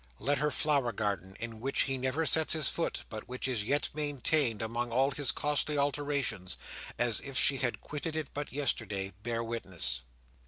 [0.17, 3.87] Let her flower garden, in which he never sets his foot, but which is yet
[3.93, 6.57] maintained, among all his costly alterations,
[6.97, 10.01] as if she had quitted it but yesterday, bear witness!